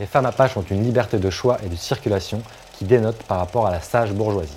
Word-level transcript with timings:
Les 0.00 0.06
femmes 0.06 0.26
apaches 0.26 0.56
ont 0.56 0.64
une 0.68 0.82
liberté 0.82 1.20
de 1.20 1.30
choix 1.30 1.56
et 1.64 1.68
de 1.68 1.76
circulation 1.76 2.42
qui 2.76 2.84
dénote 2.84 3.22
par 3.28 3.38
rapport 3.38 3.68
à 3.68 3.70
la 3.70 3.80
sage 3.80 4.12
bourgeoisie. 4.12 4.56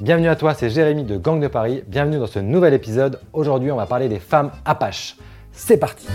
Bienvenue 0.00 0.28
à 0.28 0.36
toi, 0.36 0.54
c'est 0.54 0.70
Jérémy 0.70 1.04
de 1.04 1.18
Gang 1.18 1.38
de 1.38 1.48
Paris. 1.48 1.84
Bienvenue 1.86 2.16
dans 2.16 2.26
ce 2.26 2.38
nouvel 2.38 2.72
épisode. 2.72 3.20
Aujourd'hui, 3.34 3.70
on 3.70 3.76
va 3.76 3.84
parler 3.84 4.08
des 4.08 4.18
femmes 4.18 4.50
apaches. 4.64 5.18
C'est 5.52 5.76
parti 5.76 6.06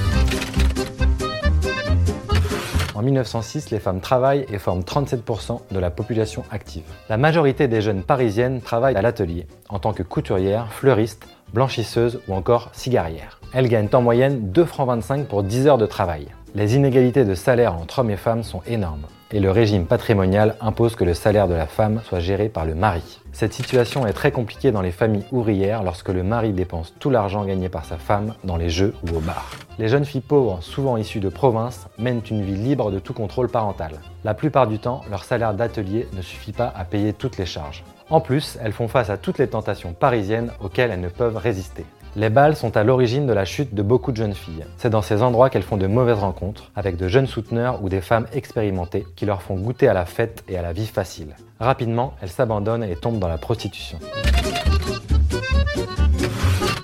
en 3.00 3.02
1906, 3.02 3.72
les 3.72 3.80
femmes 3.80 4.02
travaillent 4.02 4.46
et 4.52 4.58
forment 4.58 4.82
37% 4.82 5.62
de 5.72 5.80
la 5.80 5.90
population 5.90 6.44
active. 6.52 6.84
La 7.08 7.16
majorité 7.16 7.70
des 7.70 7.82
jeunes 7.82 8.04
parisiennes 8.04 8.60
travaillent 8.60 8.98
à 8.98 9.02
l'atelier, 9.02 9.48
en 9.70 9.80
tant 9.80 9.94
que 9.94 10.04
couturières, 10.04 10.74
fleuristes, 10.74 11.26
blanchisseuses 11.54 12.20
ou 12.28 12.34
encore 12.34 12.72
cigarières. 12.74 13.40
Elles 13.54 13.70
gagnent 13.70 13.88
en 13.94 14.02
moyenne 14.02 14.52
2 14.52 14.66
francs 14.66 14.88
25 14.88 15.28
pour 15.28 15.44
10 15.44 15.68
heures 15.68 15.78
de 15.78 15.86
travail. 15.86 16.28
Les 16.56 16.76
inégalités 16.76 17.26
de 17.26 17.36
salaire 17.36 17.76
entre 17.76 18.00
hommes 18.00 18.10
et 18.10 18.18
femmes 18.18 18.44
sont 18.44 18.62
énormes 18.66 19.06
et 19.32 19.40
le 19.40 19.52
régime 19.52 19.86
patrimonial 19.86 20.56
impose 20.60 20.96
que 20.96 21.04
le 21.04 21.14
salaire 21.14 21.48
de 21.48 21.54
la 21.54 21.68
femme 21.68 22.02
soit 22.04 22.20
géré 22.20 22.50
par 22.50 22.66
le 22.66 22.74
mari. 22.74 23.20
Cette 23.32 23.54
situation 23.54 24.08
est 24.08 24.14
très 24.14 24.32
compliquée 24.32 24.72
dans 24.72 24.82
les 24.82 24.92
familles 24.92 25.26
ouvrières 25.32 25.84
lorsque 25.84 26.10
le 26.10 26.24
mari 26.24 26.52
dépense 26.52 26.94
tout 27.00 27.10
l'argent 27.10 27.46
gagné 27.46 27.70
par 27.70 27.86
sa 27.86 27.98
femme 27.98 28.34
dans 28.44 28.58
les 28.58 28.70
jeux 28.70 28.96
ou 29.04 29.18
au 29.18 29.20
bar. 29.20 29.52
Les 29.78 29.88
jeunes 29.88 30.06
filles 30.06 30.22
pauvres, 30.22 30.60
souvent 30.62 30.98
issues 30.98 31.20
de 31.20 31.30
province, 31.30 31.88
mènent 32.00 32.24
une 32.30 32.44
vie 32.44 32.56
libre 32.56 32.92
de 32.92 33.00
tout 33.00 33.14
contrôle 33.14 33.50
parental. 33.50 33.92
La 34.24 34.34
plupart 34.34 34.68
du 34.68 34.80
temps, 34.80 35.02
leur 35.10 35.24
salaire 35.24 35.54
d'atelier 35.54 36.08
ne 36.14 36.22
suffit 36.22 36.54
pas 36.54 36.74
à 36.76 36.84
payer 36.84 37.14
toutes 37.14 37.38
les 37.38 37.46
charges. 37.46 37.84
En 38.10 38.22
plus, 38.22 38.58
elles 38.62 38.74
font 38.74 38.88
face 38.88 39.12
à 39.12 39.18
toutes 39.18 39.38
les 39.38 39.48
tentations 39.48 39.94
parisiennes 39.94 40.52
auxquelles 40.60 40.90
elles 40.90 41.00
ne 41.00 41.10
peuvent 41.10 41.38
résister. 41.38 41.86
Les 42.16 42.30
balles 42.30 42.56
sont 42.56 42.76
à 42.76 42.84
l'origine 42.84 43.28
de 43.28 43.34
la 43.34 43.46
chute 43.46 43.76
de 43.76 43.84
beaucoup 43.84 44.12
de 44.12 44.18
jeunes 44.18 44.34
filles. 44.34 44.66
C'est 44.78 44.90
dans 44.90 45.04
ces 45.04 45.22
endroits 45.22 45.52
qu'elles 45.52 45.64
font 45.64 45.78
de 45.78 45.86
mauvaises 45.86 46.18
rencontres, 46.18 46.72
avec 46.76 46.98
de 46.98 47.08
jeunes 47.08 47.28
souteneurs 47.28 47.84
ou 47.84 47.90
des 47.90 48.02
femmes 48.02 48.26
expérimentées 48.34 49.06
qui 49.16 49.28
leur 49.28 49.44
font 49.44 49.56
goûter 49.56 49.88
à 49.88 49.94
la 49.94 50.06
fête 50.06 50.44
et 50.48 50.58
à 50.58 50.64
la 50.64 50.74
vie 50.74 50.88
facile. 50.88 51.36
Rapidement, 51.60 52.14
elles 52.22 52.30
s'abandonnent 52.30 52.84
et 52.84 52.96
tombent 52.96 53.20
dans 53.20 53.28
la 53.28 53.38
prostitution. 53.38 54.00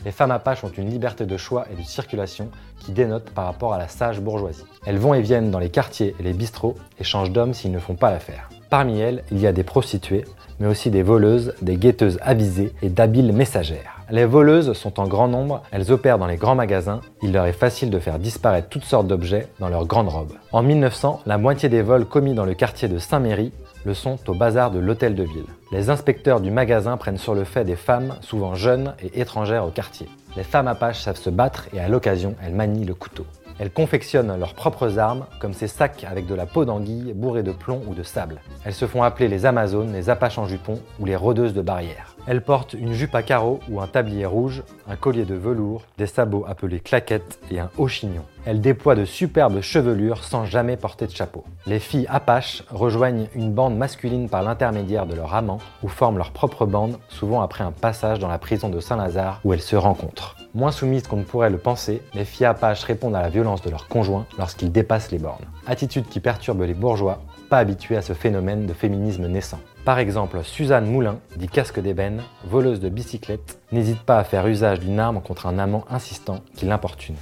Les 0.06 0.12
femmes 0.12 0.32
apaches 0.32 0.64
ont 0.64 0.72
une 0.78 0.92
liberté 0.92 1.26
de 1.26 1.38
choix 1.38 1.66
et 1.74 1.76
de 1.76 1.86
circulation 1.86 2.50
qui 2.80 2.92
dénote 2.92 3.32
par 3.32 3.46
rapport 3.46 3.74
à 3.74 3.80
la 3.80 3.88
sage 3.88 4.22
bourgeoisie. 4.22 4.66
Elles 4.86 5.00
vont 5.00 5.16
et 5.16 5.22
viennent 5.22 5.50
dans 5.50 5.60
les 5.60 5.70
quartiers 5.70 6.16
et 6.20 6.24
les 6.24 6.34
bistrots 6.34 6.76
et 7.00 7.04
changent 7.04 7.32
d'hommes 7.32 7.56
s'ils 7.56 7.72
ne 7.72 7.80
font 7.80 7.96
pas 7.96 8.12
l'affaire. 8.12 8.50
Parmi 8.70 9.00
elles, 9.00 9.24
il 9.32 9.40
y 9.40 9.48
a 9.48 9.54
des 9.54 9.64
prostituées, 9.64 10.26
mais 10.60 10.68
aussi 10.68 10.92
des 10.92 11.02
voleuses, 11.02 11.56
des 11.64 11.78
guetteuses 11.78 12.20
avisées 12.22 12.74
et 12.84 12.90
d'habiles 12.90 13.34
messagères. 13.34 13.95
Les 14.12 14.26
voleuses 14.26 14.74
sont 14.74 15.00
en 15.00 15.08
grand 15.08 15.28
nombre, 15.28 15.64
elles 15.72 15.92
opèrent 15.92 16.20
dans 16.20 16.28
les 16.28 16.36
grands 16.38 16.54
magasins, 16.54 17.02
il 17.24 17.32
leur 17.34 17.48
est 17.48 17.54
facile 17.54 17.90
de 17.90 17.98
faire 17.98 18.20
disparaître 18.20 18.70
toutes 18.70 18.84
sortes 18.84 19.08
d'objets 19.08 19.48
dans 19.60 19.68
leurs 19.68 19.88
grandes 19.88 20.10
robes. 20.10 20.34
En 20.52 20.62
1900, 20.62 21.22
la 21.26 21.40
moitié 21.40 21.70
des 21.70 21.82
vols 21.82 22.06
commis 22.06 22.36
dans 22.36 22.46
le 22.46 22.54
quartier 22.54 22.88
de 22.88 23.00
Saint-Méry 23.00 23.52
le 23.84 23.94
sont 23.96 24.20
au 24.28 24.36
bazar 24.36 24.70
de 24.70 24.78
l'hôtel 24.78 25.16
de 25.16 25.24
ville. 25.24 25.48
Les 25.72 25.90
inspecteurs 25.90 26.40
du 26.40 26.52
magasin 26.52 26.98
prennent 26.98 27.18
sur 27.18 27.34
le 27.34 27.46
fait 27.46 27.66
des 27.66 27.76
femmes, 27.76 28.16
souvent 28.22 28.54
jeunes 28.54 28.94
et 29.02 29.22
étrangères 29.22 29.66
au 29.66 29.72
quartier. 29.72 30.08
Les 30.38 30.44
femmes 30.44 30.68
apaches 30.68 31.02
savent 31.02 31.18
se 31.18 31.32
battre 31.32 31.68
et 31.74 31.80
à 31.80 31.88
l'occasion, 31.88 32.36
elles 32.46 32.54
manient 32.54 32.86
le 32.86 32.94
couteau. 32.94 33.26
Elles 33.58 33.72
confectionnent 33.72 34.38
leurs 34.38 34.54
propres 34.54 35.00
armes, 35.00 35.26
comme 35.40 35.54
ces 35.54 35.68
sacs 35.68 36.06
avec 36.10 36.28
de 36.28 36.36
la 36.36 36.46
peau 36.46 36.66
d'anguille 36.66 37.14
bourrés 37.14 37.44
de 37.44 37.54
plomb 37.54 37.82
ou 37.88 37.96
de 37.96 38.04
sable. 38.04 38.42
Elles 38.66 38.74
se 38.74 38.86
font 38.86 39.02
appeler 39.02 39.30
les 39.30 39.46
Amazones, 39.46 39.94
les 39.94 40.10
Apaches 40.10 40.38
en 40.38 40.46
jupon 40.46 40.80
ou 41.00 41.06
les 41.06 41.16
rôdeuses 41.16 41.54
de 41.54 41.62
barrières. 41.62 42.15
Elles 42.28 42.42
portent 42.42 42.74
une 42.74 42.94
jupe 42.94 43.14
à 43.14 43.22
carreaux 43.22 43.60
ou 43.70 43.82
un 43.82 43.88
tablier 43.88 44.26
rouge, 44.26 44.64
un 44.88 44.96
collier 44.96 45.26
de 45.26 45.36
velours, 45.36 45.84
des 46.00 46.08
sabots 46.08 46.44
appelés 46.48 46.80
claquettes 46.80 47.40
et 47.52 47.60
un 47.60 47.70
haut 47.78 47.88
chignon. 47.88 48.24
Elles 48.46 48.62
déploient 48.62 48.96
de 48.96 49.06
superbes 49.06 49.62
chevelures 49.62 50.24
sans 50.24 50.46
jamais 50.46 50.76
porter 50.76 51.06
de 51.06 51.12
chapeau. 51.12 51.44
Les 51.68 51.80
filles 51.80 52.08
apaches 52.10 52.64
rejoignent 52.72 53.28
une 53.36 53.52
bande 53.52 53.78
masculine 53.78 54.28
par 54.28 54.42
l'intermédiaire 54.42 55.06
de 55.06 55.14
leur 55.14 55.36
amant 55.36 55.60
ou 55.84 55.88
forment 55.88 56.18
leur 56.18 56.32
propre 56.32 56.66
bande, 56.66 56.98
souvent 57.10 57.42
après 57.42 57.64
un 57.64 57.72
passage 57.72 58.18
dans 58.18 58.28
la 58.28 58.40
prison 58.40 58.70
de 58.70 58.80
Saint-Lazare 58.80 59.40
où 59.44 59.54
elles 59.54 59.62
se 59.62 59.76
rencontrent. 59.76 60.36
Moins 60.56 60.72
soumises 60.72 61.08
qu'on 61.08 61.18
ne 61.18 61.24
pourrait 61.24 61.50
le 61.50 61.58
penser, 61.58 62.02
les 62.14 62.26
filles 62.26 62.48
apaches 62.48 62.86
répondent 62.86 63.16
à 63.16 63.22
la 63.22 63.30
violence 63.30 63.62
de 63.62 63.70
leurs 63.70 63.88
conjoints 63.88 64.26
lorsqu'ils 64.40 64.72
dépassent 64.72 65.12
les 65.12 65.20
bornes. 65.20 65.46
Attitude 65.68 66.08
qui 66.08 66.20
perturbe 66.20 66.62
les 66.62 66.74
bourgeois, 66.74 67.22
pas 67.48 67.60
habitués 67.60 67.98
à 67.98 68.02
ce 68.02 68.14
phénomène 68.14 68.66
de 68.66 68.74
féminisme 68.74 69.28
naissant. 69.28 69.60
Par 69.86 70.00
exemple, 70.00 70.44
Suzanne 70.44 70.88
Moulin, 70.88 71.20
dit 71.36 71.48
casque 71.48 71.80
d'ébène, 71.80 72.22
voleuse 72.46 72.80
de 72.80 72.90
bicyclette, 72.90 73.60
n'hésite 73.72 74.02
pas 74.02 74.18
à 74.18 74.24
faire 74.24 74.48
usage 74.48 74.80
d'une 74.80 75.00
arme 75.00 75.22
contre 75.22 75.46
un 75.46 75.60
amant 75.60 75.86
insistant 75.90 76.42
qui 76.56 76.66
l'importune. 76.66 77.16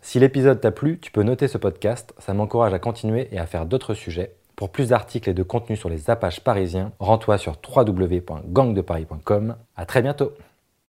Si 0.00 0.18
l'épisode 0.18 0.60
t'a 0.60 0.70
plu, 0.70 0.98
tu 0.98 1.10
peux 1.12 1.22
noter 1.22 1.46
ce 1.46 1.58
podcast, 1.58 2.14
ça 2.18 2.34
m'encourage 2.34 2.74
à 2.74 2.78
continuer 2.78 3.28
et 3.32 3.38
à 3.38 3.46
faire 3.46 3.66
d'autres 3.66 3.94
sujets. 3.94 4.34
Pour 4.56 4.70
plus 4.70 4.88
d'articles 4.88 5.30
et 5.30 5.34
de 5.34 5.42
contenus 5.42 5.78
sur 5.78 5.88
les 5.88 6.10
apaches 6.10 6.40
parisiens, 6.40 6.92
rends-toi 6.98 7.38
sur 7.38 7.56
www.gangdeparis.com. 7.76 9.56
À 9.76 9.86
très 9.86 10.02
bientôt 10.02 10.32